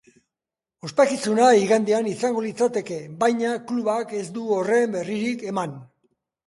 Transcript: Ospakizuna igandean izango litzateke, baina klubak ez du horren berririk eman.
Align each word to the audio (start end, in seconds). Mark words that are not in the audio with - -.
Ospakizuna 0.87 1.49
igandean 1.65 2.09
izango 2.13 2.43
litzateke, 2.47 2.99
baina 3.23 3.55
klubak 3.69 4.19
ez 4.23 4.27
du 4.41 4.51
horren 4.59 4.99
berririk 4.99 5.47
eman. 5.55 5.83